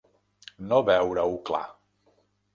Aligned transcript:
No 0.71 0.79
veure-ho 0.87 1.37
clar. 1.51 1.63